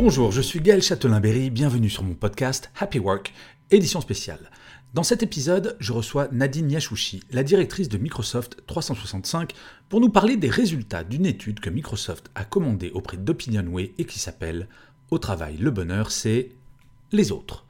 Bonjour, 0.00 0.30
je 0.30 0.40
suis 0.40 0.60
Gaël 0.60 0.80
Châtelain-Berry, 0.80 1.50
bienvenue 1.50 1.90
sur 1.90 2.04
mon 2.04 2.14
podcast 2.14 2.70
Happy 2.78 3.00
Work, 3.00 3.34
édition 3.72 4.00
spéciale. 4.00 4.52
Dans 4.94 5.02
cet 5.02 5.24
épisode, 5.24 5.76
je 5.80 5.92
reçois 5.92 6.28
Nadine 6.30 6.70
Yashouchi, 6.70 7.24
la 7.32 7.42
directrice 7.42 7.88
de 7.88 7.98
Microsoft 7.98 8.62
365, 8.68 9.54
pour 9.88 10.00
nous 10.00 10.08
parler 10.08 10.36
des 10.36 10.50
résultats 10.50 11.02
d'une 11.02 11.26
étude 11.26 11.58
que 11.58 11.68
Microsoft 11.68 12.30
a 12.36 12.44
commandée 12.44 12.92
auprès 12.94 13.16
d'Opinionway 13.16 13.92
et 13.98 14.04
qui 14.04 14.20
s'appelle 14.20 14.68
Au 15.10 15.18
travail, 15.18 15.56
le 15.56 15.72
bonheur, 15.72 16.12
c'est 16.12 16.50
les 17.10 17.32
autres. 17.32 17.66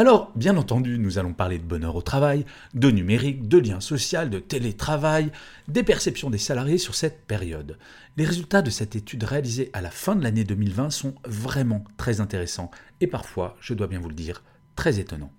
Alors, 0.00 0.32
bien 0.34 0.56
entendu, 0.56 0.98
nous 0.98 1.18
allons 1.18 1.34
parler 1.34 1.58
de 1.58 1.62
bonheur 1.62 1.94
au 1.94 2.00
travail, 2.00 2.46
de 2.72 2.90
numérique, 2.90 3.48
de 3.48 3.58
lien 3.58 3.80
social, 3.80 4.30
de 4.30 4.38
télétravail, 4.38 5.30
des 5.68 5.82
perceptions 5.82 6.30
des 6.30 6.38
salariés 6.38 6.78
sur 6.78 6.94
cette 6.94 7.26
période. 7.26 7.76
Les 8.16 8.24
résultats 8.24 8.62
de 8.62 8.70
cette 8.70 8.96
étude 8.96 9.24
réalisée 9.24 9.68
à 9.74 9.82
la 9.82 9.90
fin 9.90 10.16
de 10.16 10.22
l'année 10.22 10.44
2020 10.44 10.88
sont 10.88 11.16
vraiment 11.26 11.84
très 11.98 12.22
intéressants 12.22 12.70
et 13.02 13.08
parfois, 13.08 13.58
je 13.60 13.74
dois 13.74 13.88
bien 13.88 14.00
vous 14.00 14.08
le 14.08 14.14
dire, 14.14 14.42
très 14.74 15.00
étonnants. 15.00 15.32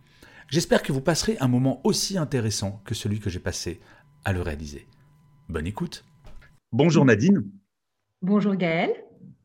J'espère 0.47 0.83
que 0.83 0.91
vous 0.91 1.01
passerez 1.01 1.37
un 1.39 1.47
moment 1.47 1.81
aussi 1.83 2.19
intéressant 2.19 2.83
que 2.85 2.93
celui 2.93 3.19
que 3.19 3.31
j'ai 3.31 3.39
passé 3.39 3.81
à 4.25 4.31
le 4.31 4.43
réaliser. 4.43 4.85
Bonne 5.49 5.65
écoute. 5.65 6.05
Bonjour 6.71 7.03
Nadine. 7.03 7.49
Bonjour 8.21 8.53
Gaël. 8.53 8.91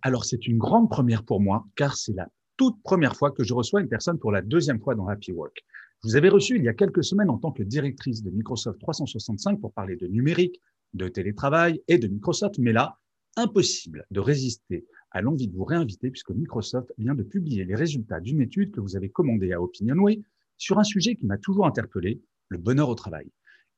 Alors 0.02 0.26
c'est 0.26 0.46
une 0.46 0.58
grande 0.58 0.90
première 0.90 1.24
pour 1.24 1.40
moi 1.40 1.64
car 1.74 1.96
c'est 1.96 2.12
la 2.12 2.28
toute 2.56 2.82
première 2.82 3.16
fois 3.16 3.30
que 3.30 3.44
je 3.44 3.54
reçois 3.54 3.80
une 3.80 3.88
personne 3.88 4.18
pour 4.18 4.32
la 4.32 4.42
deuxième 4.42 4.80
fois 4.80 4.94
dans 4.94 5.08
Happy 5.08 5.32
Work. 5.32 5.64
Vous 6.02 6.16
avais 6.16 6.28
reçu 6.28 6.56
il 6.56 6.64
y 6.64 6.68
a 6.68 6.74
quelques 6.74 7.04
semaines 7.04 7.30
en 7.30 7.38
tant 7.38 7.52
que 7.52 7.62
directrice 7.62 8.22
de 8.22 8.30
Microsoft 8.30 8.80
365 8.80 9.60
pour 9.60 9.72
parler 9.72 9.96
de 9.96 10.06
numérique, 10.06 10.60
de 10.94 11.08
télétravail 11.08 11.82
et 11.88 11.98
de 11.98 12.08
Microsoft, 12.08 12.58
mais 12.58 12.72
là, 12.72 12.98
impossible 13.36 14.06
de 14.10 14.20
résister 14.20 14.86
à 15.10 15.20
l'envie 15.20 15.48
de 15.48 15.56
vous 15.56 15.64
réinviter 15.64 16.10
puisque 16.10 16.30
Microsoft 16.30 16.92
vient 16.98 17.14
de 17.14 17.22
publier 17.22 17.64
les 17.64 17.74
résultats 17.74 18.20
d'une 18.20 18.40
étude 18.40 18.72
que 18.72 18.80
vous 18.80 18.96
avez 18.96 19.08
commandée 19.08 19.52
à 19.52 19.60
Opinionway 19.60 20.20
sur 20.58 20.78
un 20.78 20.84
sujet 20.84 21.16
qui 21.16 21.26
m'a 21.26 21.38
toujours 21.38 21.66
interpellé, 21.66 22.22
le 22.48 22.58
bonheur 22.58 22.88
au 22.88 22.94
travail. 22.94 23.30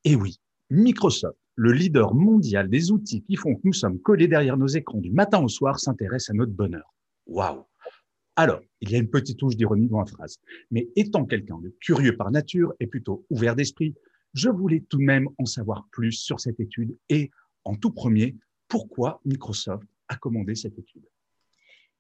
Et 0.05 0.15
oui, 0.15 0.39
Microsoft, 0.71 1.39
le 1.57 1.73
leader 1.73 2.15
mondial 2.15 2.69
des 2.69 2.93
outils 2.93 3.23
qui 3.23 3.37
font 3.37 3.55
que 3.57 3.63
nous 3.65 3.73
sommes 3.73 3.99
collés 4.01 4.29
derrière 4.29 4.57
nos 4.57 4.69
écrans 4.69 5.01
du 5.01 5.11
matin 5.11 5.43
au 5.43 5.49
soir, 5.49 5.81
s'intéresse 5.81 6.31
à 6.31 6.35
notre 6.35 6.53
bonheur. 6.53 6.95
Waouh 7.27 7.68
alors, 8.39 8.61
il 8.81 8.93
y 8.93 8.95
a 8.95 8.99
une 8.99 9.11
petite 9.11 9.37
touche 9.37 9.57
d'ironie 9.57 9.89
dans 9.89 9.99
la 9.99 10.07
phrase. 10.07 10.39
Mais 10.71 10.89
étant 10.95 11.25
quelqu'un 11.25 11.59
de 11.59 11.75
curieux 11.81 12.17
par 12.17 12.31
nature 12.31 12.73
et 12.79 12.87
plutôt 12.87 13.27
ouvert 13.31 13.57
d'esprit, 13.57 13.97
je 14.33 14.49
voulais 14.49 14.85
tout 14.89 14.99
de 14.99 15.03
même 15.03 15.29
en 15.39 15.45
savoir 15.45 15.89
plus 15.91 16.13
sur 16.13 16.39
cette 16.39 16.61
étude 16.61 16.97
et, 17.09 17.33
en 17.65 17.75
tout 17.75 17.91
premier, 17.91 18.37
pourquoi 18.69 19.21
Microsoft 19.25 19.89
a 20.07 20.15
commandé 20.15 20.55
cette 20.55 20.79
étude. 20.79 21.03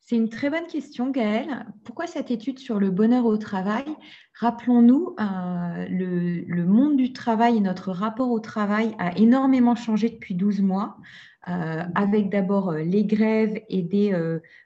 C'est 0.08 0.16
une 0.16 0.30
très 0.30 0.48
bonne 0.48 0.66
question, 0.66 1.10
Gaëlle. 1.10 1.66
Pourquoi 1.84 2.06
cette 2.06 2.30
étude 2.30 2.58
sur 2.58 2.80
le 2.80 2.90
bonheur 2.90 3.26
au 3.26 3.36
travail? 3.36 3.84
Rappelons-nous, 4.32 5.14
euh, 5.20 5.86
le, 5.90 6.64
monde 6.64 6.96
du 6.96 7.12
travail 7.12 7.58
et 7.58 7.60
notre 7.60 7.92
rapport 7.92 8.30
au 8.30 8.40
travail 8.40 8.94
a 8.98 9.14
énormément 9.18 9.74
changé 9.74 10.08
depuis 10.08 10.34
12 10.34 10.62
mois. 10.62 10.96
Euh, 11.48 11.82
avec 11.94 12.30
d'abord 12.30 12.70
euh, 12.70 12.78
les 12.78 13.04
grèves 13.04 13.60
et 13.68 13.82
des 13.82 14.14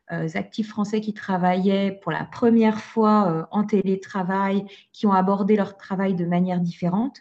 actifs 0.09 0.69
français 0.69 1.01
qui 1.01 1.13
travaillaient 1.13 1.99
pour 2.03 2.13
la 2.13 2.25
première 2.25 2.79
fois 2.79 3.49
en 3.51 3.65
télétravail, 3.65 4.65
qui 4.93 5.09
ont 5.09 5.13
abordé 5.13 5.57
leur 5.57 5.77
travail 5.77 6.15
de 6.15 6.25
manière 6.25 6.61
différente. 6.61 7.21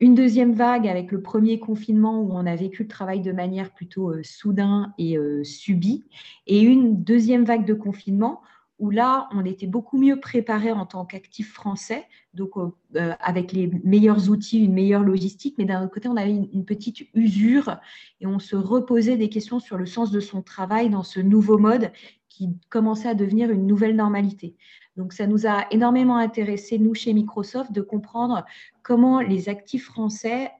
Une 0.00 0.14
deuxième 0.14 0.52
vague 0.52 0.86
avec 0.86 1.10
le 1.10 1.20
premier 1.22 1.58
confinement 1.58 2.20
où 2.20 2.30
on 2.32 2.46
a 2.46 2.54
vécu 2.54 2.82
le 2.82 2.88
travail 2.88 3.20
de 3.20 3.32
manière 3.32 3.72
plutôt 3.72 4.12
soudain 4.22 4.94
et 4.96 5.18
subie. 5.42 6.06
Et 6.46 6.60
une 6.60 7.02
deuxième 7.02 7.44
vague 7.44 7.64
de 7.64 7.74
confinement 7.74 8.40
où 8.78 8.90
là, 8.90 9.28
on 9.32 9.44
était 9.44 9.66
beaucoup 9.66 9.98
mieux 9.98 10.20
préparé 10.20 10.70
en 10.70 10.86
tant 10.86 11.04
qu'actif 11.04 11.52
français, 11.52 12.06
donc 12.34 12.56
euh, 12.56 12.68
euh, 12.96 13.12
avec 13.20 13.52
les 13.52 13.70
meilleurs 13.82 14.30
outils, 14.30 14.64
une 14.64 14.72
meilleure 14.72 15.02
logistique, 15.02 15.56
mais 15.58 15.64
d'un 15.64 15.88
côté, 15.88 16.08
on 16.08 16.16
avait 16.16 16.30
une, 16.30 16.64
petite 16.64 17.08
usure 17.14 17.76
et 18.20 18.26
on 18.26 18.38
se 18.38 18.54
reposait 18.54 19.16
des 19.16 19.28
questions 19.28 19.58
sur 19.58 19.78
le 19.78 19.86
sens 19.86 20.10
de 20.10 20.20
son 20.20 20.42
travail 20.42 20.90
dans 20.90 21.02
ce 21.02 21.18
nouveau 21.18 21.58
mode 21.58 21.90
qui 22.28 22.50
commençait 22.68 23.08
à 23.08 23.14
devenir 23.14 23.50
une 23.50 23.66
nouvelle 23.66 23.96
normalité. 23.96 24.54
Donc, 24.98 25.12
ça 25.12 25.28
nous 25.28 25.46
a 25.46 25.64
énormément 25.70 26.16
intéressé, 26.16 26.76
nous, 26.76 26.92
chez 26.92 27.12
Microsoft, 27.12 27.70
de 27.70 27.82
comprendre 27.82 28.44
comment 28.82 29.20
les 29.20 29.48
actifs 29.48 29.84
français 29.84 30.50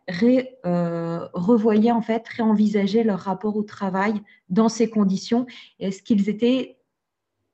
euh, 0.64 1.26
revoyaient, 1.32 1.90
en 1.90 2.02
fait, 2.02 2.26
réenvisageaient 2.28 3.02
leur 3.02 3.18
rapport 3.18 3.56
au 3.56 3.64
travail 3.64 4.22
dans 4.48 4.68
ces 4.68 4.88
conditions. 4.88 5.44
Est-ce 5.80 6.04
qu'ils 6.04 6.28
étaient 6.28 6.78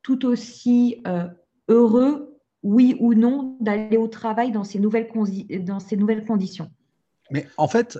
tout 0.02 0.26
aussi 0.26 1.00
euh, 1.06 1.26
heureux, 1.68 2.38
oui 2.62 2.98
ou 3.00 3.14
non, 3.14 3.56
d'aller 3.60 3.96
au 3.96 4.06
travail 4.06 4.52
dans 4.52 4.64
ces 4.64 4.78
nouvelles, 4.78 5.08
dans 5.60 5.80
ces 5.80 5.96
nouvelles 5.96 6.26
conditions? 6.26 6.70
Mais 7.30 7.46
en 7.56 7.66
fait, 7.66 7.98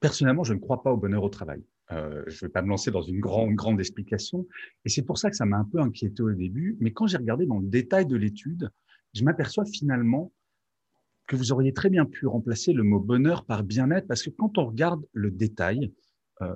personnellement, 0.00 0.42
je 0.42 0.54
ne 0.54 0.58
crois 0.58 0.82
pas 0.82 0.92
au 0.92 0.96
bonheur 0.96 1.22
au 1.22 1.28
travail. 1.28 1.62
Euh, 1.92 2.22
je 2.26 2.36
ne 2.36 2.48
vais 2.48 2.52
pas 2.52 2.62
me 2.62 2.68
lancer 2.68 2.90
dans 2.90 3.02
une 3.02 3.20
grande, 3.20 3.54
grande 3.54 3.80
explication. 3.80 4.46
Et 4.84 4.88
c'est 4.88 5.02
pour 5.02 5.18
ça 5.18 5.30
que 5.30 5.36
ça 5.36 5.44
m'a 5.44 5.58
un 5.58 5.64
peu 5.64 5.80
inquiété 5.80 6.22
au 6.22 6.30
début. 6.30 6.76
Mais 6.80 6.92
quand 6.92 7.06
j'ai 7.06 7.16
regardé 7.16 7.46
dans 7.46 7.58
le 7.58 7.66
détail 7.66 8.06
de 8.06 8.16
l'étude, 8.16 8.70
je 9.14 9.24
m'aperçois 9.24 9.64
finalement 9.64 10.32
que 11.26 11.36
vous 11.36 11.52
auriez 11.52 11.72
très 11.72 11.90
bien 11.90 12.06
pu 12.06 12.26
remplacer 12.26 12.72
le 12.72 12.82
mot 12.82 13.00
bonheur 13.00 13.44
par 13.44 13.62
bien-être, 13.62 14.06
parce 14.08 14.22
que 14.22 14.30
quand 14.30 14.58
on 14.58 14.66
regarde 14.66 15.04
le 15.12 15.30
détail, 15.30 15.92
euh, 16.42 16.54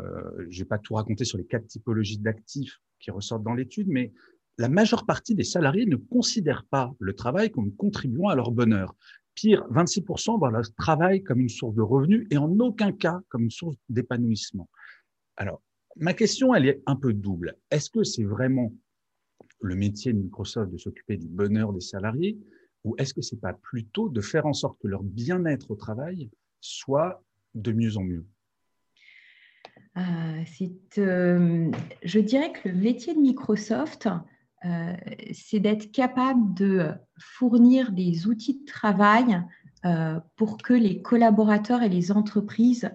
je 0.50 0.58
ne 0.58 0.64
vais 0.64 0.68
pas 0.68 0.78
tout 0.78 0.94
raconter 0.94 1.24
sur 1.24 1.38
les 1.38 1.44
quatre 1.44 1.66
typologies 1.66 2.18
d'actifs 2.18 2.80
qui 2.98 3.10
ressortent 3.10 3.44
dans 3.44 3.54
l'étude, 3.54 3.86
mais 3.88 4.12
la 4.58 4.68
majeure 4.68 5.04
partie 5.04 5.34
des 5.34 5.44
salariés 5.44 5.86
ne 5.86 5.96
considèrent 5.96 6.64
pas 6.64 6.92
le 6.98 7.14
travail 7.14 7.50
comme 7.50 7.74
contribuant 7.74 8.28
à 8.28 8.34
leur 8.34 8.50
bonheur. 8.50 8.94
Pire, 9.34 9.64
26% 9.70 10.38
voient 10.38 10.50
le 10.50 10.62
travail 10.78 11.22
comme 11.22 11.40
une 11.40 11.48
source 11.48 11.74
de 11.74 11.82
revenus 11.82 12.26
et 12.30 12.36
en 12.36 12.50
aucun 12.60 12.92
cas 12.92 13.20
comme 13.28 13.44
une 13.44 13.50
source 13.50 13.76
d'épanouissement. 13.88 14.68
Alors, 15.36 15.62
ma 15.96 16.14
question, 16.14 16.54
elle 16.54 16.66
est 16.66 16.82
un 16.86 16.96
peu 16.96 17.12
double. 17.12 17.56
Est-ce 17.70 17.90
que 17.90 18.04
c'est 18.04 18.24
vraiment 18.24 18.72
le 19.60 19.74
métier 19.74 20.12
de 20.12 20.18
Microsoft 20.18 20.70
de 20.70 20.78
s'occuper 20.78 21.16
du 21.16 21.28
bonheur 21.28 21.72
des 21.72 21.80
salariés 21.80 22.38
ou 22.84 22.94
est-ce 22.98 23.14
que 23.14 23.22
c'est 23.22 23.40
pas 23.40 23.54
plutôt 23.54 24.08
de 24.08 24.20
faire 24.20 24.46
en 24.46 24.52
sorte 24.52 24.78
que 24.80 24.88
leur 24.88 25.02
bien-être 25.02 25.70
au 25.70 25.74
travail 25.74 26.30
soit 26.60 27.22
de 27.54 27.72
mieux 27.72 27.96
en 27.96 28.02
mieux? 28.02 28.26
Euh, 29.96 30.44
euh, 30.98 31.70
je 32.02 32.18
dirais 32.18 32.52
que 32.52 32.68
le 32.68 32.74
métier 32.74 33.14
de 33.14 33.20
Microsoft, 33.20 34.08
euh, 34.64 34.92
c'est 35.32 35.60
d'être 35.60 35.92
capable 35.92 36.54
de 36.54 36.90
fournir 37.18 37.92
des 37.92 38.26
outils 38.26 38.60
de 38.60 38.64
travail 38.66 39.40
pour 40.36 40.56
que 40.56 40.72
les 40.72 41.02
collaborateurs 41.02 41.82
et 41.82 41.90
les 41.90 42.10
entreprises 42.10 42.90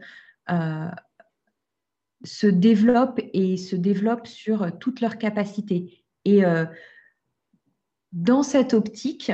se 2.24 2.48
développent 2.48 3.22
et 3.34 3.58
se 3.58 3.76
développent 3.76 4.28
sur 4.28 4.78
toutes 4.80 5.02
leurs 5.02 5.18
capacités. 5.18 6.04
Et 6.26 6.44
dans 8.12 8.44
cette 8.44 8.74
optique, 8.74 9.32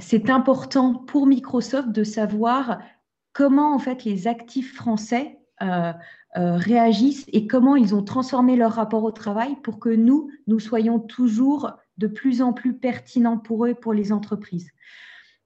c'est 0.00 0.30
important 0.30 0.94
pour 0.94 1.26
Microsoft 1.26 1.90
de 1.90 2.04
savoir 2.04 2.80
comment 3.32 3.74
en 3.74 3.78
fait 3.78 4.04
les 4.04 4.26
actifs 4.26 4.74
français 4.74 5.38
euh, 6.36 6.56
réagissent 6.56 7.24
et 7.32 7.46
comment 7.46 7.74
ils 7.74 7.94
ont 7.94 8.02
transformé 8.02 8.54
leur 8.54 8.72
rapport 8.72 9.02
au 9.02 9.10
travail 9.10 9.56
pour 9.62 9.80
que 9.80 9.88
nous, 9.88 10.30
nous 10.46 10.60
soyons 10.60 11.00
toujours 11.00 11.72
de 11.96 12.06
plus 12.06 12.42
en 12.42 12.52
plus 12.52 12.74
pertinents 12.74 13.38
pour 13.38 13.64
eux 13.64 13.70
et 13.70 13.74
pour 13.74 13.94
les 13.94 14.12
entreprises. 14.12 14.70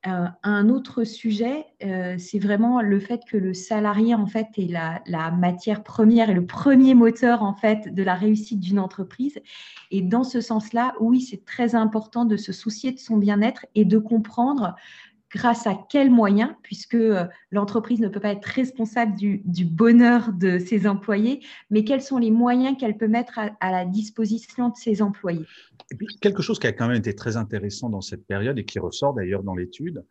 Euh, 0.09 0.27
un 0.43 0.69
autre 0.69 1.05
sujet, 1.05 1.65
euh, 1.85 2.17
c'est 2.19 2.41
vraiment 2.41 2.83
le 2.83 2.99
fait 2.99 3.21
que 3.25 3.37
le 3.37 3.55
salarié 3.55 4.17
en 4.17 4.27
fait 4.27 4.49
est 4.57 4.67
la, 4.67 5.01
la, 5.07 5.31
matière 5.31 5.85
première 5.85 6.29
et 6.29 6.35
le 6.35 6.45
premier 6.45 6.95
moteur 6.95 7.45
en 7.45 7.55
fait 7.55 7.95
de 7.95 8.03
la 8.03 8.15
réussite 8.15 8.59
d'une 8.59 8.81
entreprise. 8.81 9.39
Et 9.93 10.03
dans 10.03 10.25
ce 10.25 10.41
sens-là, 10.41 10.95
oui, 10.99 11.21
c'est 11.21 11.45
très 11.45 11.77
important 11.77 12.25
de 12.25 12.37
se 12.37 12.53
soucier 12.53 12.91
de 12.91 12.99
son 12.99 13.17
bien-être 13.17 13.65
et 13.77 13.85
de 13.85 13.99
comprendre 13.99 14.75
grâce 15.33 15.67
à 15.67 15.75
quels 15.89 16.11
moyens, 16.11 16.51
puisque 16.63 16.95
euh, 16.95 17.25
l'entreprise 17.51 18.01
ne 18.01 18.09
peut 18.09 18.21
pas 18.21 18.33
être 18.33 18.45
responsable 18.45 19.17
du, 19.17 19.65
bonheur 19.65 20.33
de 20.33 20.59
ses 20.59 20.87
employés, 20.87 21.41
mais 21.71 21.85
quels 21.85 22.03
sont 22.03 22.19
les 22.19 22.31
moyens 22.31 22.77
qu'elle 22.79 22.97
peut 22.97 23.09
mettre 23.09 23.39
à, 23.39 23.71
la 23.71 23.85
disposition 23.85 24.69
de 24.69 24.77
ses 24.77 25.03
employés? 25.03 25.47
quelque 26.21 26.43
chose 26.43 26.59
qui 26.59 26.67
a 26.67 26.73
quand 26.73 26.89
même 26.89 26.97
été 26.97 27.15
très 27.15 27.37
intéressant 27.37 27.91
dans 27.91 28.01
cette 28.01 28.27
période 28.27 28.59
et 28.59 28.65
qui 28.65 28.79
ressort 28.79 29.15
d'ailleurs 29.15 29.43
dans 29.43 29.55
l'étude, 29.55 30.05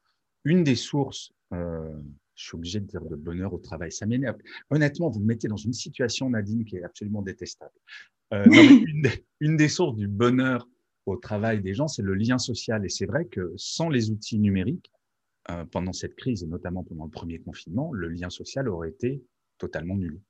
une 0.43 0.63
des 0.63 0.75
sources, 0.75 1.31
euh, 1.53 1.89
je 2.35 2.45
suis 2.45 2.55
obligé 2.55 2.79
de 2.79 2.85
dire 2.85 3.01
de 3.01 3.15
bonheur 3.15 3.53
au 3.53 3.59
travail, 3.59 3.91
ça 3.91 4.05
m'énerve. 4.05 4.37
Honnêtement, 4.69 5.09
vous 5.09 5.19
me 5.19 5.25
mettez 5.25 5.47
dans 5.47 5.57
une 5.57 5.73
situation, 5.73 6.29
Nadine, 6.29 6.65
qui 6.65 6.77
est 6.77 6.83
absolument 6.83 7.21
détestable. 7.21 7.73
Euh, 8.33 8.45
une, 9.39 9.57
des, 9.57 9.67
sources 9.67 9.95
du 9.95 10.07
bonheur 10.07 10.67
au 11.05 11.15
travail 11.17 11.61
des 11.61 11.73
gens, 11.73 11.87
c'est 11.87 12.01
le 12.01 12.15
lien 12.15 12.37
social. 12.37 12.83
Et 12.85 12.89
c'est 12.89 13.05
vrai 13.05 13.25
que 13.25 13.53
sans 13.57 13.89
les 13.89 14.09
outils 14.09 14.39
numériques, 14.39 14.91
euh, 15.49 15.65
pendant 15.65 15.93
cette 15.93 16.15
crise, 16.15 16.43
et 16.43 16.47
notamment 16.47 16.83
pendant 16.83 17.05
le 17.05 17.11
premier 17.11 17.39
confinement, 17.39 17.91
le 17.93 18.09
lien 18.09 18.29
social 18.29 18.69
aurait 18.69 18.89
été 18.89 19.23
totalement 19.57 19.95
nul. 19.95 20.21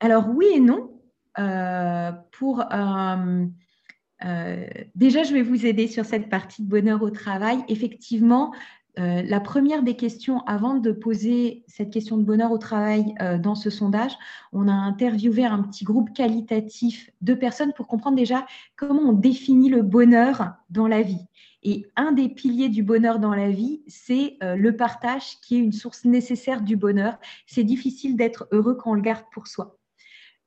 Alors 0.00 0.28
oui 0.28 0.46
et 0.54 0.60
non. 0.60 1.00
Euh, 1.38 2.12
pour 2.32 2.64
déjà, 4.94 5.22
je 5.24 5.32
vais 5.32 5.42
vous 5.42 5.66
aider 5.66 5.88
sur 5.88 6.04
cette 6.04 6.28
partie 6.28 6.62
de 6.62 6.68
bonheur 6.68 7.02
au 7.02 7.10
travail. 7.10 7.64
Effectivement, 7.68 8.52
euh, 8.98 9.22
la 9.22 9.40
première 9.40 9.82
des 9.82 9.96
questions, 9.96 10.40
avant 10.40 10.74
de 10.74 10.92
poser 10.92 11.64
cette 11.66 11.90
question 11.90 12.18
de 12.18 12.24
bonheur 12.24 12.52
au 12.52 12.58
travail 12.58 13.14
euh, 13.22 13.38
dans 13.38 13.54
ce 13.54 13.70
sondage, 13.70 14.12
on 14.52 14.68
a 14.68 14.72
interviewé 14.72 15.46
un 15.46 15.62
petit 15.62 15.84
groupe 15.84 16.12
qualitatif 16.12 17.08
de 17.22 17.32
personnes 17.32 17.72
pour 17.72 17.86
comprendre 17.86 18.16
déjà 18.16 18.44
comment 18.76 19.00
on 19.08 19.12
définit 19.14 19.70
le 19.70 19.80
bonheur 19.80 20.56
dans 20.68 20.86
la 20.86 21.00
vie. 21.00 21.24
Et 21.64 21.86
un 21.94 22.12
des 22.12 22.28
piliers 22.28 22.68
du 22.68 22.82
bonheur 22.82 23.18
dans 23.20 23.34
la 23.34 23.50
vie, 23.50 23.82
c'est 23.86 24.36
euh, 24.42 24.56
le 24.56 24.76
partage 24.76 25.38
qui 25.40 25.56
est 25.56 25.60
une 25.60 25.72
source 25.72 26.04
nécessaire 26.04 26.60
du 26.60 26.76
bonheur. 26.76 27.18
C'est 27.46 27.62
difficile 27.62 28.16
d'être 28.16 28.48
heureux 28.50 28.74
quand 28.74 28.92
on 28.92 28.94
le 28.94 29.02
garde 29.02 29.24
pour 29.32 29.46
soi. 29.46 29.78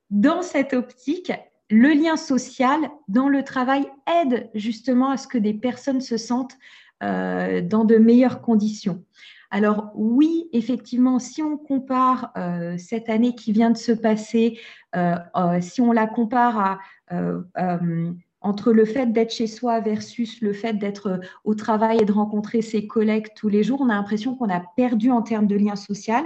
Dans 0.10 0.42
cette 0.42 0.74
optique, 0.74 1.32
le 1.70 1.90
lien 1.90 2.18
social 2.18 2.80
dans 3.08 3.30
le 3.30 3.44
travail 3.44 3.88
aide 4.22 4.50
justement 4.54 5.10
à 5.10 5.18
ce 5.18 5.28
que 5.28 5.38
des 5.38 5.54
personnes 5.54 6.02
se 6.02 6.18
sentent 6.18 6.58
euh, 7.02 7.62
dans 7.62 7.86
de 7.86 7.96
meilleures 7.96 8.42
conditions. 8.42 9.04
Alors 9.52 9.92
oui, 9.96 10.50
effectivement, 10.52 11.18
si 11.18 11.42
on 11.42 11.58
compare 11.58 12.34
euh, 12.36 12.78
cette 12.78 13.10
année 13.10 13.36
qui 13.36 13.54
vient 13.54 13.72
de 13.72 13.78
se 13.78 13.94
passer, 13.94 14.60
si 15.62 15.82
on 15.82 15.92
la 15.92 16.08
compare 16.08 16.80
à, 17.08 17.80
entre 18.46 18.72
le 18.72 18.86
fait 18.86 19.12
d'être 19.12 19.34
chez 19.34 19.48
soi 19.48 19.80
versus 19.80 20.40
le 20.40 20.54
fait 20.54 20.74
d'être 20.74 21.20
au 21.44 21.56
travail 21.56 21.98
et 22.02 22.06
de 22.06 22.12
rencontrer 22.12 22.62
ses 22.62 22.86
collègues 22.86 23.30
tous 23.36 23.50
les 23.50 23.64
jours, 23.64 23.82
on 23.82 23.90
a 23.90 23.96
l'impression 23.96 24.36
qu'on 24.36 24.50
a 24.50 24.62
perdu 24.78 25.10
en 25.10 25.24
termes 25.24 25.48
de 25.48 25.56
lien 25.56 25.76
social. 25.76 26.24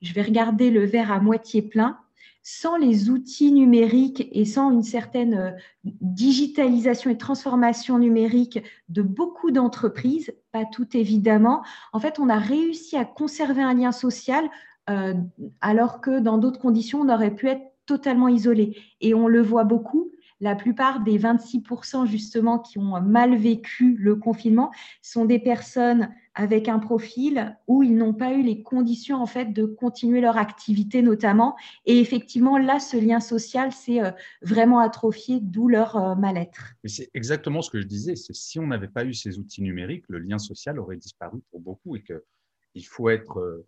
Je 0.00 0.14
vais 0.14 0.22
regarder 0.22 0.70
le 0.70 0.86
verre 0.86 1.10
à 1.10 1.18
moitié 1.18 1.62
plein 1.62 1.98
sans 2.44 2.76
les 2.76 3.10
outils 3.10 3.52
numériques 3.52 4.28
et 4.30 4.44
sans 4.44 4.70
une 4.70 4.84
certaine 4.84 5.34
euh, 5.34 5.50
digitalisation 5.84 7.10
et 7.10 7.18
transformation 7.18 7.98
numérique 7.98 8.60
de 8.88 9.02
beaucoup 9.02 9.50
d'entreprises, 9.50 10.32
pas 10.52 10.64
toutes 10.64 10.94
évidemment, 10.94 11.62
en 11.92 11.98
fait, 11.98 12.20
on 12.20 12.28
a 12.28 12.38
réussi 12.38 12.96
à 12.96 13.04
conserver 13.04 13.62
un 13.62 13.74
lien 13.74 13.92
social 13.92 14.48
euh, 14.88 15.14
alors 15.60 16.00
que 16.00 16.20
dans 16.20 16.38
d'autres 16.38 16.60
conditions, 16.60 17.00
on 17.00 17.12
aurait 17.12 17.34
pu 17.34 17.48
être 17.48 17.64
totalement 17.84 18.28
isolé. 18.28 18.78
Et 19.00 19.12
on 19.12 19.26
le 19.26 19.42
voit 19.42 19.64
beaucoup, 19.64 20.12
la 20.40 20.54
plupart 20.54 21.00
des 21.00 21.18
26% 21.18 22.06
justement 22.06 22.58
qui 22.58 22.78
ont 22.78 23.00
mal 23.00 23.36
vécu 23.36 23.96
le 23.96 24.16
confinement 24.16 24.70
sont 25.02 25.24
des 25.24 25.38
personnes 25.38 26.10
avec 26.34 26.68
un 26.68 26.78
profil 26.78 27.56
où 27.66 27.82
ils 27.82 27.96
n'ont 27.96 28.14
pas 28.14 28.32
eu 28.32 28.42
les 28.42 28.62
conditions 28.62 29.20
en 29.20 29.26
fait 29.26 29.46
de 29.46 29.64
continuer 29.64 30.20
leur 30.20 30.36
activité 30.36 31.02
notamment. 31.02 31.56
Et 31.84 31.98
effectivement, 31.98 32.58
là, 32.58 32.78
ce 32.78 32.96
lien 32.96 33.18
social 33.18 33.72
s'est 33.72 34.00
euh, 34.00 34.12
vraiment 34.42 34.78
atrophié, 34.78 35.40
d'où 35.40 35.68
leur 35.68 35.96
euh, 35.96 36.14
mal-être. 36.14 36.74
C'est 36.84 37.10
exactement 37.12 37.60
ce 37.60 37.70
que 37.70 37.80
je 37.80 37.86
disais. 37.86 38.14
C'est 38.14 38.34
si 38.34 38.60
on 38.60 38.68
n'avait 38.68 38.88
pas 38.88 39.04
eu 39.04 39.14
ces 39.14 39.40
outils 39.40 39.62
numériques, 39.62 40.04
le 40.08 40.20
lien 40.20 40.38
social 40.38 40.78
aurait 40.78 40.96
disparu 40.96 41.40
pour 41.50 41.60
beaucoup 41.60 41.96
et 41.96 42.04
qu'il 42.04 42.86
faut 42.86 43.08
être 43.08 43.40
euh, 43.40 43.66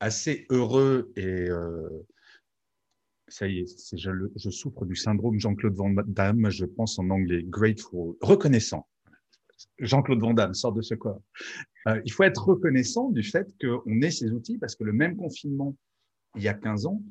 assez 0.00 0.46
heureux 0.48 1.12
et 1.16 1.48
ça 3.28 3.48
y 3.48 3.60
est, 3.60 3.96
je, 3.96 4.50
souffre 4.50 4.84
du 4.84 4.96
syndrome 4.96 5.38
Jean-Claude 5.38 5.74
Van 5.74 5.90
Damme, 6.06 6.50
je 6.50 6.64
pense 6.64 6.98
en 6.98 7.10
anglais, 7.10 7.42
grateful, 7.44 8.16
reconnaissant. 8.20 8.86
Jean-Claude 9.78 10.20
Van 10.20 10.34
Damme 10.34 10.54
sort 10.54 10.72
de 10.72 10.82
ce 10.82 10.94
corps. 10.94 11.22
Euh, 11.86 12.00
il 12.04 12.12
faut 12.12 12.22
être 12.22 12.44
reconnaissant 12.44 13.10
du 13.10 13.22
fait 13.22 13.48
qu'on 13.60 14.00
ait 14.02 14.10
ces 14.10 14.30
outils 14.30 14.58
parce 14.58 14.76
que 14.76 14.84
le 14.84 14.92
même 14.92 15.16
confinement, 15.16 15.76
il 16.36 16.42
y 16.42 16.48
a 16.48 16.54
15 16.54 16.86
ans, 16.86 17.02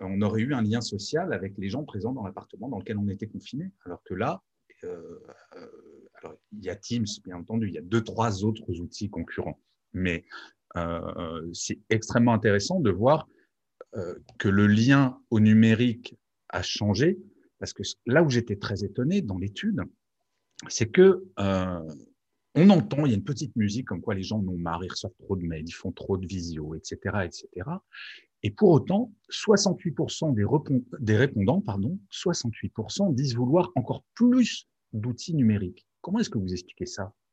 on 0.00 0.22
aurait 0.22 0.40
eu 0.40 0.54
un 0.54 0.62
lien 0.62 0.80
social 0.80 1.32
avec 1.32 1.54
les 1.58 1.68
gens 1.68 1.84
présents 1.84 2.12
dans 2.12 2.24
l'appartement 2.24 2.68
dans 2.68 2.78
lequel 2.78 2.96
on 2.96 3.08
était 3.08 3.26
confiné. 3.26 3.70
Alors 3.84 4.02
que 4.04 4.14
là, 4.14 4.42
euh, 4.84 5.18
euh, 5.56 5.66
alors, 6.22 6.36
il 6.52 6.64
y 6.64 6.70
a 6.70 6.76
Teams, 6.76 7.06
bien 7.24 7.36
entendu, 7.36 7.68
il 7.68 7.74
y 7.74 7.78
a 7.78 7.82
deux, 7.82 8.02
trois 8.02 8.44
autres 8.44 8.80
outils 8.80 9.10
concurrents. 9.10 9.60
Mais 9.92 10.24
c'est 11.52 11.80
extrêmement 11.90 12.32
intéressant 12.32 12.78
de 12.78 12.90
voir 12.90 13.26
euh, 13.26 13.39
que 14.38 14.48
le 14.48 14.66
lien 14.66 15.18
au 15.30 15.40
numérique 15.40 16.16
a 16.48 16.62
changé, 16.62 17.18
parce 17.58 17.72
que 17.72 17.82
là 18.06 18.22
où 18.22 18.30
j'étais 18.30 18.56
très 18.56 18.84
étonné 18.84 19.22
dans 19.22 19.38
l'étude, 19.38 19.80
c'est 20.68 20.90
que 20.90 21.24
euh, 21.38 21.94
on 22.54 22.70
entend, 22.70 23.06
il 23.06 23.10
y 23.10 23.14
a 23.14 23.16
une 23.16 23.24
petite 23.24 23.54
musique 23.56 23.86
comme 23.86 24.00
quoi 24.00 24.14
les 24.14 24.22
gens 24.22 24.42
n'ont 24.42 24.58
marre, 24.58 24.84
ils 24.84 24.90
reçoivent 24.90 25.14
trop 25.18 25.36
de 25.36 25.44
mails, 25.44 25.68
ils 25.68 25.72
font 25.72 25.92
trop 25.92 26.16
de 26.16 26.26
visio, 26.26 26.74
etc., 26.74 27.18
etc. 27.24 27.48
Et 28.42 28.50
pour 28.50 28.70
autant, 28.70 29.12
68% 29.30 30.34
des, 30.34 30.44
des 30.98 31.16
répondants, 31.16 31.60
pardon, 31.60 31.98
68% 32.10 33.14
disent 33.14 33.36
vouloir 33.36 33.70
encore 33.74 34.04
plus 34.14 34.66
d'outils 34.92 35.34
numériques. 35.34 35.86
Comment 36.00 36.18
est-ce 36.20 36.30
que 36.30 36.38
vous 36.38 36.52
expliquez 36.52 36.86
ça? 36.86 37.12
euh, 37.12 37.29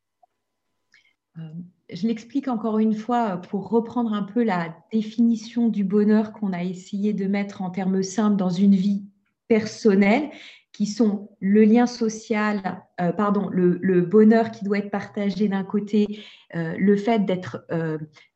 je 1.89 2.07
l'explique 2.07 2.47
encore 2.47 2.79
une 2.79 2.95
fois 2.95 3.37
pour 3.37 3.69
reprendre 3.69 4.13
un 4.13 4.23
peu 4.23 4.43
la 4.43 4.75
définition 4.91 5.69
du 5.69 5.83
bonheur 5.83 6.33
qu'on 6.33 6.51
a 6.53 6.63
essayé 6.63 7.13
de 7.13 7.25
mettre 7.25 7.61
en 7.61 7.69
termes 7.69 8.03
simples 8.03 8.35
dans 8.35 8.49
une 8.49 8.75
vie 8.75 9.05
personnelle, 9.47 10.29
qui 10.77 10.85
sont 10.85 11.29
le 11.39 11.63
lien 11.63 11.87
social, 11.87 12.83
euh, 13.01 13.11
pardon, 13.11 13.49
le, 13.51 14.01
bonheur 14.01 14.51
qui 14.51 14.63
doit 14.63 14.77
être 14.77 14.91
partagé 14.91 15.47
d'un 15.47 15.63
côté, 15.63 16.19
euh, 16.53 16.75
le 16.77 16.95
fait 16.95 17.23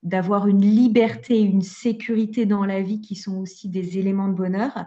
d'avoir 0.01 0.47
une 0.47 0.61
liberté, 0.61 1.39
une 1.39 1.61
sécurité 1.61 2.47
dans 2.47 2.65
la 2.65 2.81
vie, 2.81 2.99
qui 2.99 3.15
sont 3.15 3.37
aussi 3.37 3.69
des 3.69 3.99
éléments 3.99 4.27
de 4.27 4.33
bonheur. 4.33 4.85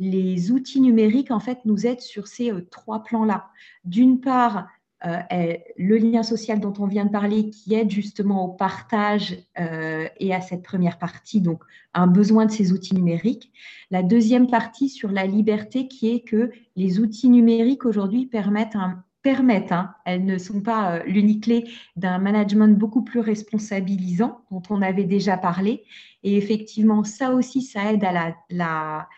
Les 0.00 0.50
outils 0.50 0.80
numériques 0.80 1.30
en 1.30 1.38
fait 1.38 1.60
nous 1.64 1.86
aident 1.86 2.00
sur 2.00 2.26
ces 2.26 2.52
trois 2.72 3.04
plans-là. 3.04 3.50
D'une 3.84 4.20
part, 4.20 4.66
euh, 5.04 5.56
le 5.76 5.98
lien 5.98 6.22
social 6.22 6.58
dont 6.58 6.72
on 6.78 6.86
vient 6.86 7.04
de 7.04 7.10
parler 7.10 7.50
qui 7.50 7.74
aide 7.74 7.90
justement 7.90 8.46
au 8.46 8.48
partage 8.48 9.36
euh, 9.60 10.08
et 10.18 10.34
à 10.34 10.40
cette 10.40 10.62
première 10.62 10.98
partie, 10.98 11.42
donc 11.42 11.62
un 11.92 12.06
besoin 12.06 12.46
de 12.46 12.50
ces 12.50 12.72
outils 12.72 12.94
numériques. 12.94 13.52
La 13.90 14.02
deuxième 14.02 14.48
partie 14.48 14.88
sur 14.88 15.10
la 15.10 15.26
liberté 15.26 15.86
qui 15.86 16.08
est 16.08 16.20
que 16.20 16.50
les 16.76 16.98
outils 16.98 17.28
numériques 17.28 17.84
aujourd'hui 17.84 18.24
permettent 18.24 18.74
hein, 18.74 19.94
elles 20.06 20.24
ne 20.24 20.38
sont 20.38 20.62
pas 20.62 20.96
euh, 20.96 21.02
l'unique 21.04 21.44
clé 21.44 21.68
d'un 21.96 22.18
management 22.18 22.78
beaucoup 22.78 23.02
plus 23.02 23.20
responsabilisant 23.20 24.40
dont 24.50 24.62
on 24.70 24.80
avait 24.80 25.04
déjà 25.04 25.36
parlé. 25.36 25.84
Et 26.22 26.38
effectivement, 26.38 27.04
ça 27.04 27.32
aussi, 27.32 27.60
ça 27.60 27.92
aide 27.92 28.04
à 28.04 28.12
la, 28.12 28.34
la 28.50 29.08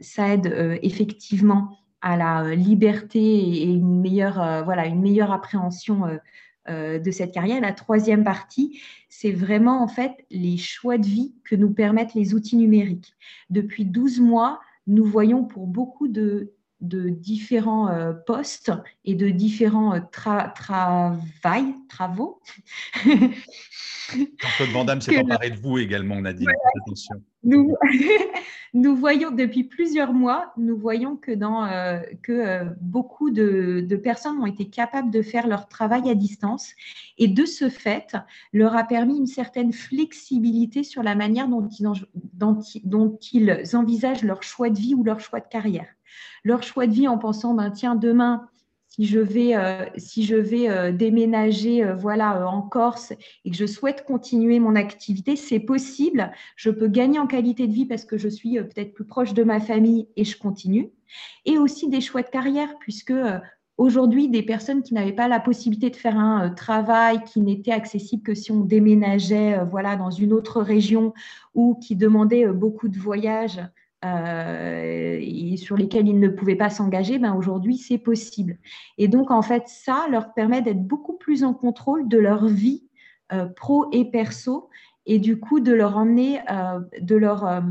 ça 0.00 0.32
aide 0.32 0.78
effectivement 0.80 1.80
à 2.02 2.16
la 2.16 2.44
euh, 2.44 2.54
liberté 2.54 3.20
et 3.20 3.64
une 3.64 4.00
meilleure, 4.00 4.40
euh, 4.40 4.62
voilà, 4.62 4.86
une 4.86 5.00
meilleure 5.00 5.32
appréhension 5.32 6.04
euh, 6.68 6.98
de 6.98 7.10
cette 7.10 7.32
carrière. 7.32 7.60
La 7.60 7.72
troisième 7.72 8.22
partie, 8.22 8.80
c'est 9.08 9.32
vraiment 9.32 9.82
en 9.82 9.88
fait 9.88 10.24
les 10.30 10.56
choix 10.56 10.98
de 10.98 11.06
vie 11.06 11.34
que 11.44 11.56
nous 11.56 11.70
permettent 11.70 12.14
les 12.14 12.34
outils 12.34 12.56
numériques. 12.56 13.14
Depuis 13.48 13.84
12 13.84 14.20
mois, 14.20 14.60
nous 14.86 15.04
voyons 15.04 15.44
pour 15.44 15.66
beaucoup 15.66 16.06
de, 16.06 16.52
de 16.80 17.08
différents 17.08 18.14
postes 18.24 18.72
et 19.04 19.14
de 19.16 19.30
différents 19.30 20.00
travails, 20.12 21.74
travaux. 21.88 22.40
Jean-Claude 23.04 24.70
Van 24.72 25.00
s'est 25.00 25.18
emparé 25.18 25.50
de 25.50 25.56
vous 25.56 25.78
également, 25.78 26.20
Nadine. 26.20 26.48
Attention. 26.84 27.22
Nous, 27.42 27.74
nous 28.72 28.94
voyons 28.94 29.30
depuis 29.30 29.64
plusieurs 29.64 30.12
mois, 30.12 30.52
nous 30.56 30.76
voyons 30.76 31.16
que, 31.16 31.32
dans, 31.32 31.64
euh, 31.64 31.98
que 32.22 32.32
euh, 32.32 32.64
beaucoup 32.80 33.30
de, 33.30 33.84
personnes 34.02 34.38
ont 34.38 34.46
été 34.46 34.68
capables 34.68 35.10
de 35.10 35.22
faire 35.22 35.46
leur 35.46 35.68
travail 35.68 36.08
à 36.08 36.14
distance 36.14 36.72
et 37.18 37.28
de 37.28 37.44
ce 37.44 37.68
fait, 37.68 38.16
leur 38.52 38.76
a 38.76 38.84
permis 38.84 39.16
une 39.16 39.26
certaine 39.26 39.72
flexibilité 39.72 40.84
sur 40.84 41.02
la 41.02 41.14
manière 41.14 41.48
dont 41.48 41.68
ils, 41.68 41.86
dont, 42.34 42.60
dont 42.84 43.18
ils 43.32 43.62
envisagent 43.74 44.22
leur 44.22 44.42
choix 44.42 44.70
de 44.70 44.78
vie 44.78 44.94
ou 44.94 45.02
leur 45.02 45.20
choix 45.20 45.40
de 45.40 45.48
carrière. 45.48 45.88
Leur 46.44 46.62
choix 46.62 46.86
de 46.86 46.92
vie 46.92 47.08
en 47.08 47.18
pensant, 47.18 47.54
ben, 47.54 47.70
tiens, 47.70 47.96
demain, 47.96 48.48
si 48.90 49.06
je 49.06 49.20
vais, 49.20 49.54
euh, 49.54 49.86
si 49.96 50.24
je 50.24 50.34
vais 50.34 50.68
euh, 50.68 50.90
déménager 50.90 51.84
euh, 51.84 51.94
voilà, 51.94 52.46
en 52.48 52.60
Corse 52.60 53.12
et 53.44 53.50
que 53.50 53.56
je 53.56 53.66
souhaite 53.66 54.04
continuer 54.04 54.58
mon 54.58 54.74
activité, 54.74 55.36
c'est 55.36 55.60
possible. 55.60 56.32
Je 56.56 56.70
peux 56.70 56.88
gagner 56.88 57.20
en 57.20 57.28
qualité 57.28 57.68
de 57.68 57.72
vie 57.72 57.86
parce 57.86 58.04
que 58.04 58.18
je 58.18 58.28
suis 58.28 58.54
peut-être 58.56 58.92
plus 58.92 59.04
proche 59.04 59.32
de 59.32 59.44
ma 59.44 59.60
famille 59.60 60.08
et 60.16 60.24
je 60.24 60.36
continue. 60.36 60.90
Et 61.44 61.56
aussi 61.56 61.88
des 61.88 62.00
choix 62.00 62.22
de 62.22 62.30
carrière, 62.30 62.74
puisque 62.80 63.14
aujourd'hui, 63.78 64.28
des 64.28 64.42
personnes 64.42 64.82
qui 64.82 64.92
n'avaient 64.94 65.12
pas 65.12 65.28
la 65.28 65.40
possibilité 65.40 65.90
de 65.90 65.96
faire 65.96 66.18
un 66.18 66.50
travail 66.50 67.22
qui 67.24 67.40
n'était 67.40 67.72
accessible 67.72 68.24
que 68.24 68.34
si 68.34 68.50
on 68.50 68.60
déménageait 68.60 69.64
voilà, 69.70 69.94
dans 69.94 70.10
une 70.10 70.32
autre 70.32 70.60
région 70.60 71.14
ou 71.54 71.76
qui 71.76 71.94
demandait 71.94 72.46
beaucoup 72.48 72.88
de 72.88 72.98
voyages, 72.98 73.60
euh, 74.02 75.18
et 75.20 75.58
sur 75.58 75.76
lesquels 75.76 76.08
ils 76.08 76.18
ne 76.18 76.28
pouvaient 76.28 76.56
pas 76.56 76.70
s'engager, 76.70 77.18
ben 77.18 77.34
aujourd'hui 77.34 77.76
c'est 77.76 77.98
possible. 77.98 78.58
Et 78.96 79.08
donc 79.08 79.30
en 79.30 79.42
fait 79.42 79.64
ça 79.66 80.06
leur 80.10 80.32
permet 80.32 80.62
d'être 80.62 80.82
beaucoup 80.82 81.18
plus 81.18 81.44
en 81.44 81.52
contrôle 81.52 82.08
de 82.08 82.16
leur 82.16 82.46
vie 82.46 82.88
euh, 83.32 83.44
pro 83.44 83.90
et 83.92 84.10
perso 84.10 84.70
et 85.04 85.18
du 85.18 85.38
coup 85.38 85.60
de 85.60 85.72
leur 85.72 85.98
emmener, 85.98 86.40
euh, 86.50 86.80
de, 86.98 87.14
leur, 87.14 87.62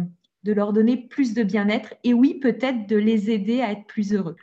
de 0.43 0.53
leur 0.53 0.71
donner 0.71 0.97
plus 0.97 1.33
de 1.33 1.41
bien-être 1.41 1.95
et 2.03 2.13
oui 2.13 2.35
peut-être 2.35 2.87
de 2.87 2.95
les 2.95 3.31
aider 3.31 3.61
à 3.61 3.71
être 3.71 3.87
plus 3.87 4.13
heureux. 4.13 4.35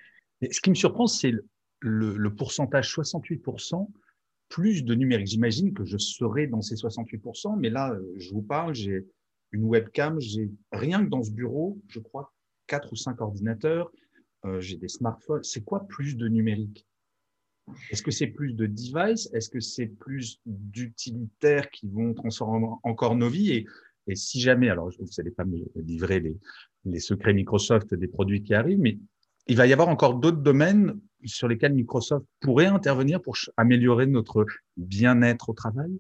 ce 0.50 0.60
qui 0.60 0.70
me 0.70 0.74
surprend 0.74 1.06
c'est 1.06 1.32
le, 1.80 2.16
le, 2.16 2.34
pourcentage 2.34 2.92
68% 2.92 3.86
plus 4.48 4.84
de 4.84 4.94
numérique. 4.94 5.28
J'imagine 5.28 5.72
que 5.72 5.84
je 5.84 5.98
serai 5.98 6.48
dans 6.48 6.62
ces 6.62 6.74
68%, 6.74 7.56
mais 7.58 7.70
là 7.70 7.96
je 8.16 8.30
vous 8.32 8.42
parle, 8.42 8.74
j'ai 8.74 9.04
une 9.52 9.64
webcam. 9.64 10.20
J'ai 10.20 10.50
rien 10.72 11.04
que 11.04 11.10
dans 11.10 11.22
ce 11.22 11.30
bureau, 11.30 11.78
je 11.88 12.00
crois, 12.00 12.32
quatre 12.66 12.92
ou 12.92 12.96
cinq 12.96 13.20
ordinateurs. 13.20 13.90
Euh, 14.44 14.60
j'ai 14.60 14.76
des 14.76 14.88
smartphones. 14.88 15.42
C'est 15.42 15.64
quoi 15.64 15.86
plus 15.86 16.16
de 16.16 16.28
numérique? 16.28 16.86
Est-ce 17.90 18.02
que 18.02 18.12
c'est 18.12 18.28
plus 18.28 18.52
de 18.54 18.66
devices? 18.66 19.28
Est-ce 19.32 19.50
que 19.50 19.60
c'est 19.60 19.86
plus 19.86 20.40
d'utilitaires 20.46 21.68
qui 21.70 21.88
vont 21.88 22.14
transformer 22.14 22.68
encore 22.84 23.16
nos 23.16 23.28
vies? 23.28 23.66
Et, 24.06 24.14
si 24.14 24.40
jamais, 24.40 24.68
alors 24.68 24.88
vous 24.88 25.06
n'allez 25.18 25.32
pas 25.32 25.44
me 25.44 25.58
livrer 25.74 26.22
les 26.84 27.00
secrets 27.00 27.34
Microsoft 27.34 27.92
des 27.92 28.06
produits 28.06 28.44
qui 28.44 28.54
arrivent, 28.54 28.78
mais 28.78 28.98
il 29.48 29.56
va 29.56 29.66
y 29.66 29.72
avoir 29.72 29.88
encore 29.88 30.14
d'autres 30.14 30.42
domaines 30.42 31.00
sur 31.24 31.48
lesquels 31.48 31.74
Microsoft 31.74 32.24
pourrait 32.40 32.66
intervenir 32.66 33.20
pour 33.20 33.36
améliorer 33.56 34.06
notre 34.06 34.46
bien-être 34.76 35.48
au 35.48 35.54
travail? 35.54 35.98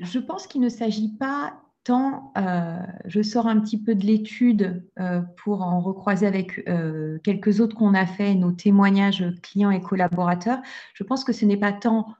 Je 0.00 0.18
pense 0.18 0.46
qu'il 0.46 0.60
ne 0.60 0.68
s'agit 0.68 1.16
pas 1.16 1.62
tant 1.84 2.32
euh, 2.38 2.78
je 3.04 3.22
sors 3.22 3.46
un 3.46 3.60
petit 3.60 3.80
peu 3.80 3.94
de 3.94 4.04
l'étude 4.04 4.82
euh, 4.98 5.20
pour 5.36 5.62
en 5.62 5.80
recroiser 5.80 6.26
avec 6.26 6.66
euh, 6.68 7.18
quelques 7.22 7.60
autres 7.60 7.76
qu'on 7.76 7.94
a 7.94 8.06
fait, 8.06 8.34
nos 8.34 8.52
témoignages 8.52 9.24
clients 9.42 9.70
et 9.70 9.80
collaborateurs, 9.80 10.60
je 10.94 11.04
pense 11.04 11.24
que 11.24 11.32
ce 11.32 11.44
n'est 11.44 11.58
pas 11.58 11.72
tant 11.72 12.14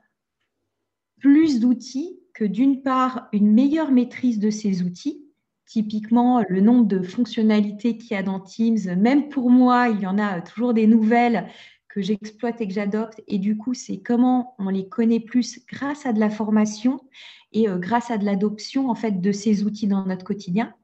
plus 1.19 1.61
d'outils 1.61 2.21
que 2.35 2.45
d'une 2.45 2.83
part 2.83 3.29
une 3.33 3.53
meilleure 3.53 3.91
maîtrise 3.91 4.39
de 4.39 4.51
ces 4.51 4.83
outils. 4.83 5.23
Typiquement, 5.67 6.45
le 6.49 6.61
nombre 6.61 6.87
de 6.87 7.01
fonctionnalités 7.01 7.97
qu'il 7.97 8.13
y 8.13 8.21
a 8.21 8.23
dans 8.23 8.39
Teams, 8.39 8.95
même 8.99 9.31
pour 9.31 9.51
moi, 9.51 9.89
il 9.89 10.01
y 10.01 10.07
en 10.07 10.19
a 10.19 10.43
toujours 10.43 10.75
des 10.75 10.87
nouvelles 10.87 11.49
que 11.95 12.03
j'exploite 12.03 12.61
et 12.61 12.67
que 12.67 12.75
j'adopte. 12.75 13.23
Et 13.29 13.39
du 13.39 13.57
coup, 13.57 13.73
c'est 13.73 13.99
comment 13.99 14.57
on 14.59 14.69
les 14.69 14.89
connaît 14.89 15.21
plus 15.21 15.65
grâce 15.73 16.07
à 16.07 16.13
de 16.13 16.19
la 16.19 16.29
formation 16.29 17.01
et 17.53 17.69
euh, 17.69 17.79
grâce 17.79 18.11
à 18.11 18.19
de 18.19 18.25
l'adoption 18.25 18.91
en 18.91 18.97
fait 18.97 19.21
de 19.21 19.31
ces 19.31 19.63
outils 19.63 19.87
dans 19.87 20.05
notre 20.05 20.25
quotidien. 20.25 20.75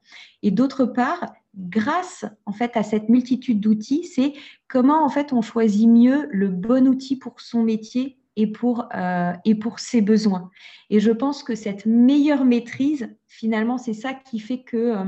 Et 0.45 0.52
d'autre 0.52 0.85
part, 0.85 1.33
grâce 1.57 2.25
en 2.47 2.52
fait 2.52 2.76
à 2.76 2.85
cette 2.85 3.09
multitude 3.09 3.59
d'outils, 3.59 4.05
c'est 4.05 4.35
comment 4.69 5.05
en 5.05 5.09
fait 5.09 5.33
on 5.33 5.43
choisit 5.43 5.88
mieux 5.88 6.29
le 6.31 6.49
bon 6.49 6.87
outil 6.87 7.17
pour 7.17 7.40
son 7.40 7.64
métier 7.64 8.17
et 8.37 8.47
pour, 8.47 8.88
euh, 8.95 9.33
et 9.45 9.57
pour 9.57 9.81
ses 9.81 10.02
besoins. 10.02 10.49
Et 10.90 11.00
je 11.00 11.11
pense 11.11 11.43
que 11.43 11.57
cette 11.57 11.87
meilleure 11.87 12.45
maîtrise, 12.45 13.09
finalement, 13.26 13.79
c'est 13.79 13.95
ça 13.95 14.14
qui 14.14 14.38
fait 14.38 14.62
que 14.62 14.76
euh, 14.76 15.05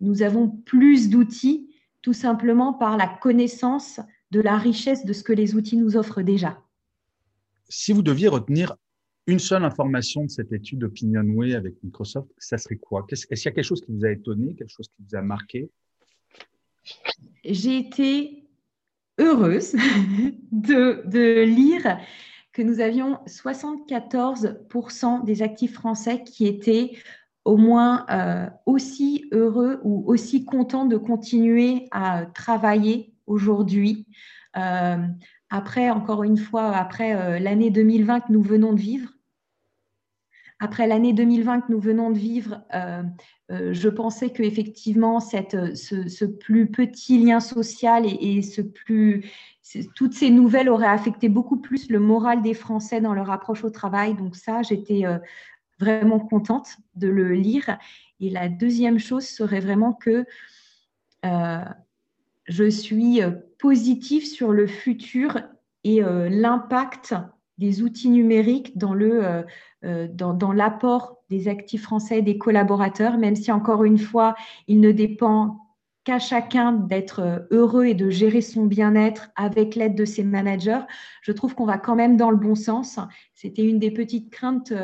nous 0.00 0.22
avons 0.22 0.48
plus 0.48 1.10
d'outils, 1.10 1.70
tout 2.02 2.12
simplement 2.12 2.72
par 2.72 2.96
la 2.96 3.08
connaissance 3.08 3.98
de 4.34 4.40
la 4.40 4.58
richesse 4.58 5.04
de 5.04 5.12
ce 5.12 5.22
que 5.22 5.32
les 5.32 5.54
outils 5.54 5.76
nous 5.76 5.96
offrent 5.96 6.22
déjà. 6.22 6.60
Si 7.68 7.92
vous 7.92 8.02
deviez 8.02 8.26
retenir 8.26 8.74
une 9.28 9.38
seule 9.38 9.64
information 9.64 10.24
de 10.24 10.28
cette 10.28 10.52
étude 10.52 10.82
OpinionWay 10.84 11.54
avec 11.54 11.74
Microsoft, 11.84 12.28
ça 12.36 12.58
serait 12.58 12.76
quoi? 12.76 13.06
Est-ce 13.08 13.26
qu'il 13.26 13.38
y 13.38 13.48
a 13.48 13.52
quelque 13.52 13.64
chose 13.64 13.80
qui 13.80 13.92
vous 13.92 14.04
a 14.04 14.10
étonné, 14.10 14.54
quelque 14.54 14.72
chose 14.72 14.88
qui 14.88 15.02
vous 15.08 15.16
a 15.16 15.22
marqué? 15.22 15.70
J'ai 17.44 17.78
été 17.78 18.48
heureuse 19.18 19.72
de, 20.52 21.04
de, 21.06 21.44
lire 21.44 21.98
que 22.52 22.62
nous 22.62 22.80
avions 22.80 23.20
74% 23.26 25.24
des 25.24 25.42
actifs 25.42 25.74
français 25.74 26.24
qui 26.24 26.46
étaient 26.46 26.90
au 27.44 27.56
moins 27.56 28.04
euh, 28.10 28.50
aussi 28.66 29.26
heureux 29.32 29.80
ou 29.84 30.04
aussi 30.06 30.44
contents 30.44 30.86
de 30.86 30.96
continuer 30.96 31.86
à 31.92 32.26
travailler 32.26 33.13
aujourd'hui. 33.26 34.06
Euh, 34.56 35.06
après, 35.50 35.90
encore 35.90 36.24
une 36.24 36.36
fois, 36.36 36.76
après 36.76 37.14
euh, 37.16 37.38
l'année 37.38 37.70
2020 37.70 38.20
que 38.20 38.32
nous 38.32 38.42
venons 38.42 38.72
de 38.72 38.80
vivre, 38.80 39.10
après 40.60 40.86
l'année 40.86 41.12
2020 41.12 41.62
que 41.62 41.72
nous 41.72 41.80
venons 41.80 42.10
de 42.10 42.18
vivre, 42.18 42.62
euh, 42.74 43.02
je 43.50 43.88
pensais 43.88 44.30
que 44.30 44.42
effectivement 44.42 45.20
cette, 45.20 45.74
ce, 45.74 46.24
plus 46.24 46.70
petit 46.70 47.18
lien 47.18 47.40
social 47.40 48.06
et, 48.06 48.40
ce 48.40 48.62
plus, 48.62 49.28
toutes 49.94 50.14
ces 50.14 50.30
nouvelles 50.30 50.68
auraient 50.68 50.86
affecté 50.86 51.28
beaucoup 51.28 51.58
plus 51.58 51.90
le 51.90 51.98
moral 51.98 52.40
des 52.40 52.54
Français 52.54 53.00
dans 53.00 53.14
leur 53.14 53.30
approche 53.30 53.64
au 53.64 53.70
travail. 53.70 54.14
Donc 54.14 54.36
ça, 54.36 54.62
j'étais 54.62 55.02
vraiment 55.78 56.20
contente 56.20 56.76
de 56.94 57.08
le 57.08 57.34
lire. 57.34 57.78
Et 58.20 58.30
la 58.30 58.48
deuxième 58.48 58.98
chose 58.98 59.26
serait 59.26 59.60
vraiment 59.60 59.92
que 59.92 60.24
je 62.46 62.68
suis 62.68 63.22
euh, 63.22 63.30
positive 63.58 64.26
sur 64.26 64.52
le 64.52 64.66
futur 64.66 65.40
et 65.82 66.02
euh, 66.02 66.28
l'impact 66.28 67.14
des 67.58 67.82
outils 67.82 68.10
numériques 68.10 68.74
euh, 68.82 70.08
dans, 70.08 70.52
l'apport 70.52 71.18
des 71.30 71.48
actifs 71.48 71.82
français 71.82 72.18
et 72.18 72.22
des 72.22 72.36
collaborateurs, 72.36 73.16
même 73.16 73.36
si 73.36 73.52
encore 73.52 73.84
une 73.84 73.98
fois, 73.98 74.34
il 74.66 74.80
ne 74.80 74.90
dépend 74.90 75.60
qu'à 76.02 76.18
chacun 76.18 76.72
d'être 76.72 77.46
heureux 77.50 77.86
et 77.86 77.94
de 77.94 78.10
gérer 78.10 78.42
son 78.42 78.66
bien-être 78.66 79.30
avec 79.36 79.74
l'aide 79.74 79.94
de 79.94 80.04
ses 80.04 80.24
managers. 80.24 80.80
Je 81.22 81.32
trouve 81.32 81.54
qu'on 81.54 81.64
va 81.64 81.78
quand 81.78 81.94
même 81.94 82.18
dans 82.18 82.30
le 82.30 82.36
bon 82.36 82.54
sens. 82.54 82.98
C'était 83.32 83.62
une 83.62 83.78
des 83.78 83.90
petites 83.90 84.30
craintes 84.30 84.74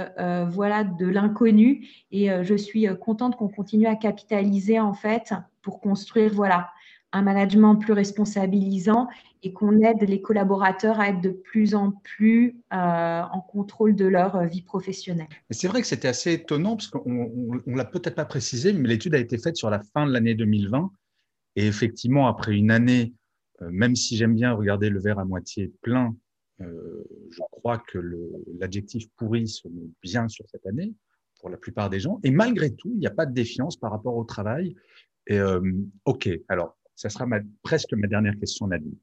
voilà, 0.49 0.83
de 0.85 1.07
l'inconnu 1.07 1.87
et 2.11 2.31
je 2.43 2.55
suis 2.55 2.87
contente 2.99 3.37
qu'on 3.37 3.49
continue 3.49 3.87
à 3.87 3.97
capitaliser 3.97 4.81
en 4.81 4.95
fait 4.95 5.35
pour 5.61 5.81
construire 5.81 6.33
voilà, 6.33 6.71
un 7.12 7.23
management 7.23 7.76
plus 7.76 7.93
responsabilisant 7.93 9.09
et 9.43 9.52
qu'on 9.52 9.81
aide 9.81 10.02
les 10.02 10.21
collaborateurs 10.21 11.00
à 11.00 11.09
être 11.09 11.21
de 11.21 11.31
plus 11.31 11.75
en 11.75 11.93
plus 11.93 12.57
euh, 12.73 13.23
en 13.23 13.40
contrôle 13.40 13.97
de 13.97 14.07
leur 14.07 14.45
vie 14.47 14.62
professionnelle. 14.62 15.29
C'est 15.50 15.69
vrai 15.69 15.81
que 15.81 15.87
c'était 15.87 16.09
assez 16.09 16.35
étonnant 16.35 16.76
parce 16.76 16.88
qu'on 16.88 17.62
ne 17.67 17.76
l'a 17.76 17.85
peut-être 17.85 18.14
pas 18.14 18.25
précisé, 18.25 18.73
mais 18.73 18.88
l'étude 18.88 19.14
a 19.14 19.19
été 19.19 19.38
faite 19.38 19.57
sur 19.57 19.71
la 19.71 19.81
fin 19.81 20.07
de 20.07 20.12
l'année 20.12 20.35
2020. 20.35 20.90
Et 21.57 21.67
effectivement, 21.67 22.29
après 22.29 22.55
une 22.55 22.71
année, 22.71 23.12
euh, 23.62 23.71
même 23.71 23.97
si 23.97 24.17
j'aime 24.17 24.35
bien 24.35 24.52
regarder 24.52 24.88
le 24.90 25.00
verre 25.00 25.19
à 25.19 25.25
moitié 25.25 25.73
plein, 25.83 26.14
euh, 26.61 27.02
je 27.31 27.40
crois 27.50 27.79
que 27.79 27.99
l'adjectif 28.59 29.09
pourri 29.17 29.49
se 29.49 29.67
met 29.69 29.88
bien 30.02 30.29
sur 30.29 30.45
cette 30.49 30.67
année 30.67 30.93
pour 31.40 31.49
la 31.49 31.57
plupart 31.57 31.88
des 31.88 31.99
gens. 31.99 32.21
Et 32.23 32.31
malgré 32.31 32.71
tout, 32.71 32.90
il 32.93 32.99
n'y 32.99 33.07
a 33.07 33.11
pas 33.11 33.25
de 33.25 33.33
défiance 33.33 33.79
par 33.79 33.90
rapport 33.90 34.14
au 34.14 34.25
travail. 34.25 34.76
OK, 36.07 36.29
alors 36.49 36.76
ça 37.00 37.09
sera 37.09 37.26
presque 37.62 37.95
ma 37.95 38.07
dernière 38.07 38.38
question, 38.38 38.66
Nadine. 38.66 38.95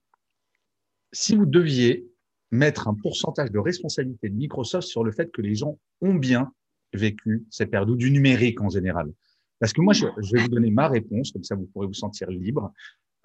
Si 1.11 1.35
vous 1.35 1.47
deviez 1.47 2.07
mettre 2.51 2.87
un 2.87 2.93
pourcentage 2.93 3.51
de 3.51 3.57
responsabilité 3.57 4.29
de 4.29 4.35
Microsoft 4.35 4.87
sur 4.87 5.03
le 5.03 5.11
fait 5.11 5.31
que 5.31 5.41
les 5.41 5.55
gens 5.55 5.79
ont 6.01 6.13
bien 6.13 6.53
vécu 6.93 7.47
cette 7.49 7.71
période 7.71 7.97
du 7.97 8.11
numérique 8.11 8.61
en 8.61 8.69
général? 8.69 9.11
Parce 9.59 9.73
que 9.73 9.81
moi, 9.81 9.93
je, 9.93 10.05
vais 10.31 10.43
vous 10.43 10.47
donner 10.47 10.69
ma 10.69 10.87
réponse, 10.87 11.31
comme 11.31 11.43
ça 11.43 11.55
vous 11.55 11.65
pourrez 11.73 11.87
vous 11.87 11.95
sentir 11.95 12.29
libre. 12.29 12.71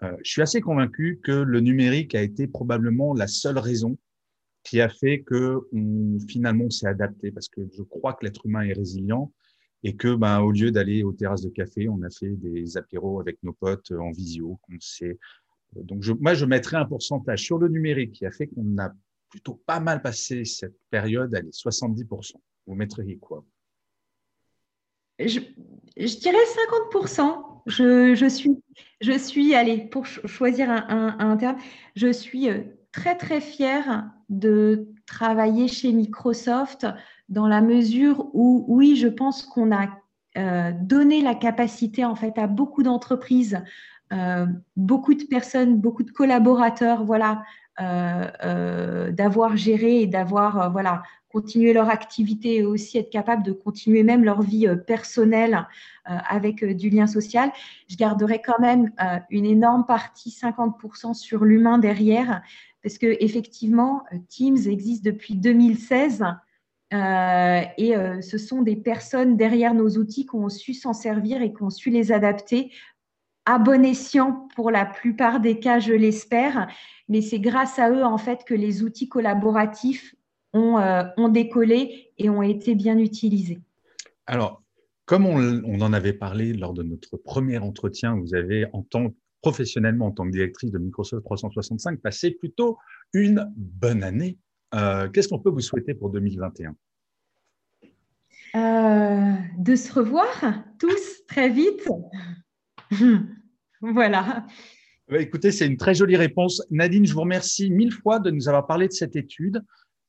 Euh, 0.03 0.17
je 0.25 0.31
suis 0.31 0.41
assez 0.41 0.63
convaincu 0.63 1.21
que 1.23 1.33
le 1.33 1.61
numérique 1.61 2.15
a 2.15 2.23
été 2.23 2.47
probablement 2.47 3.13
la 3.13 3.27
seule 3.27 3.59
raison 3.59 3.99
qui 4.65 4.81
a 4.81 4.89
fait 4.89 5.21
que 5.21 5.69
finalement 6.29 6.65
on 6.65 6.71
s'est 6.71 6.87
adapté, 6.89 7.31
parce 7.31 7.51
que 7.51 7.61
je 7.77 7.83
crois 7.83 8.15
que 8.15 8.25
l'être 8.25 8.47
humain 8.47 8.63
est 8.63 8.73
résilient 8.73 9.35
et 9.85 9.97
que 9.97 10.15
ben, 10.15 10.41
au 10.41 10.53
lieu 10.53 10.71
d'aller 10.71 11.03
aux 11.03 11.13
terrasses 11.13 11.43
de 11.43 11.51
café, 11.51 11.89
on 11.89 12.03
a 12.03 12.11
fait 12.11 12.31
des 12.31 12.77
apéros 12.77 13.21
avec 13.21 13.43
nos 13.43 13.53
potes 13.53 13.93
en 13.93 14.11
visio. 14.13 14.59
Euh, 15.03 15.15
donc 15.75 16.05
moi, 16.21 16.35
je 16.35 16.45
mettrais 16.45 16.77
un 16.77 16.85
pourcentage 16.85 17.43
sur 17.43 17.59
le 17.59 17.69
numérique 17.69 18.13
qui 18.13 18.27
a 18.27 18.31
fait 18.31 18.47
qu'on 18.47 18.79
a 18.79 18.93
plutôt 19.29 19.61
pas 19.67 19.81
mal 19.81 20.03
passé 20.03 20.45
cette 20.45 20.79
période, 20.91 21.35
allez, 21.35 21.51
70%. 21.51 22.35
Vous 22.67 22.75
mettriez 22.75 23.17
quoi 23.17 23.45
je, 25.19 25.41
je, 25.97 26.19
dirais 26.19 26.37
50%. 26.93 27.63
Je, 27.67 28.29
suis, 28.29 28.63
je 29.01 29.19
suis, 29.19 29.55
allez, 29.55 29.79
pour 29.79 30.07
choisir 30.07 30.71
un, 30.71 31.17
un, 31.19 31.37
terme, 31.37 31.59
je 31.97 32.13
suis 32.13 32.49
euh, 32.49 32.63
très 32.93 33.17
très 33.17 33.41
fière 33.41 34.11
de 34.29 34.89
travailler 35.07 35.69
chez 35.69 35.93
Microsoft 35.93 36.87
dans 37.33 37.49
la 37.49 37.63
mesure 37.63 38.27
où, 38.35 38.65
oui, 38.69 38.95
je 38.95 39.09
pense 39.09 39.43
qu'on 39.43 39.73
a 39.73 39.89
euh, 40.37 40.71
donné 40.79 41.23
la 41.23 41.35
capacité 41.35 42.05
en 42.05 42.15
fait 42.15 42.37
à 42.37 42.47
beaucoup 42.47 42.83
d'entreprises, 42.83 43.59
euh, 44.13 44.47
beaucoup 44.77 45.15
de 45.15 45.25
personnes, 45.25 45.79
beaucoup 45.79 46.03
de 46.03 46.11
collaborateurs, 46.11 47.05
voilà, 47.05 47.43
euh, 47.81 49.11
d'avoir 49.13 49.57
géré 49.57 50.03
et 50.03 50.07
d'avoir 50.07 50.71
voilà 50.71 51.03
continué 51.31 51.73
leur 51.73 51.89
activité 51.89 52.57
et 52.57 52.65
aussi 52.65 52.99
être 52.99 53.09
capable 53.09 53.43
de 53.43 53.53
continuer 53.53 54.03
même 54.03 54.23
leur 54.23 54.43
vie 54.43 54.69
personnelle 54.87 55.67
avec 56.05 56.63
du 56.63 56.91
lien 56.91 57.07
social. 57.07 57.51
Je 57.89 57.97
garderai 57.97 58.43
quand 58.43 58.59
même 58.59 58.91
une 59.31 59.47
énorme 59.47 59.87
partie, 59.87 60.29
50% 60.29 61.15
sur 61.15 61.47
l'humain 61.47 61.79
derrière, 61.79 62.43
parce 62.83 62.99
que 62.99 63.17
effectivement, 63.21 64.05
Teams 64.29 64.59
existe 64.67 65.03
depuis 65.03 65.35
2016. 65.35 66.23
Euh, 66.93 67.63
et 67.79 67.97
euh, 67.97 68.21
ce 68.21 68.39
sont 68.39 68.63
des 68.63 68.77
personnes 68.77 69.37
derrière 69.37 69.75
nos 69.75 69.89
outils 69.97 70.27
qui 70.27 70.35
ont 70.35 70.49
su 70.49 70.75
s'en 70.75 70.93
servir 70.93 71.41
et 71.43 71.53
qui 71.53 71.63
ont 71.63 71.71
su 71.71 71.91
les 71.91 72.13
adapter 72.13 72.71
à 73.45 73.59
bon 73.59 73.85
escient 73.85 74.49
pour 74.55 74.71
la 74.71 74.85
plupart 74.85 75.41
des 75.41 75.59
cas, 75.59 75.81
je 75.81 75.93
l'espère. 75.93 76.69
Mais 77.09 77.21
c'est 77.23 77.41
grâce 77.41 77.79
à 77.79 77.91
eux, 77.91 78.05
en 78.05 78.19
fait, 78.19 78.45
que 78.45 78.55
les 78.55 78.83
outils 78.83 79.09
collaboratifs 79.09 80.15
ont, 80.53 80.79
euh, 80.79 81.29
décollé 81.31 82.13
et 82.19 82.29
ont 82.31 82.43
été 82.43 82.75
bien 82.75 82.99
utilisés. 82.99 83.61
Alors, 84.27 84.63
comme 85.07 85.27
on, 85.27 85.63
on, 85.65 85.81
en 85.81 85.93
avait 85.93 86.13
parlé 86.13 86.53
lors 86.53 86.75
de 86.75 86.83
notre 86.83 87.17
premier 87.17 87.59
entretien, 87.59 88.15
vous 88.15 88.35
avez, 88.35 88.67
en 88.73 88.83
tant 88.83 89.13
professionnellement, 89.41 90.07
en 90.07 90.13
tant 90.13 90.25
que 90.25 90.31
directrice 90.31 90.71
de 90.71 90.79
Microsoft 90.79 91.25
365, 91.25 92.01
passé 92.01 92.31
plutôt 92.31 92.79
une 93.13 93.53
bonne 93.57 94.05
année 94.05 94.39
euh, 94.75 95.09
qu'est-ce 95.09 95.29
qu'on 95.29 95.39
peut 95.39 95.51
vous 95.51 95.61
souhaiter 95.61 95.95
pour 95.95 96.11
2021 96.11 96.75
euh, 98.55 99.35
De 99.59 99.77
se 99.77 99.93
revoir 99.93 100.65
tous 100.79 101.27
très 101.27 101.49
vite. 101.49 101.89
voilà. 103.81 104.47
Bah, 105.09 105.21
écoutez, 105.21 105.53
c'est 105.53 105.67
une 105.67 105.77
très 105.77 105.95
jolie 105.95 106.17
réponse. 106.17 106.63
Nadine, 106.71 107.07
je 107.07 107.13
vous 107.13 107.21
remercie 107.21 107.71
mille 107.71 107.93
fois 107.93 108.19
de 108.19 108.31
nous 108.31 108.49
avoir 108.49 108.67
parlé 108.67 108.89
de 108.89 108.93
cette 108.93 109.17
étude 109.17 109.63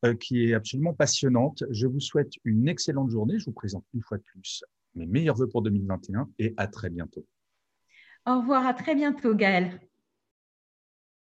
euh, 0.05 0.15
qui 0.15 0.45
est 0.45 0.53
absolument 0.53 0.93
passionnante. 0.93 1.63
Je 1.69 1.87
vous 1.87 1.99
souhaite 1.99 2.33
une 2.43 2.67
excellente 2.67 3.09
journée. 3.09 3.39
Je 3.39 3.45
vous 3.45 3.53
présente 3.53 3.85
une 3.93 4.01
fois 4.01 4.17
de 4.17 4.23
plus 4.23 4.63
mes 4.95 5.05
meilleurs 5.05 5.35
voeux 5.35 5.49
pour 5.49 5.61
2021 5.61 6.29
et 6.39 6.53
à 6.57 6.67
très 6.67 6.89
bientôt. 6.89 7.25
Au 8.25 8.39
revoir, 8.39 8.65
à 8.65 8.73
très 8.73 8.95
bientôt, 8.95 9.35
Gaël. 9.35 9.79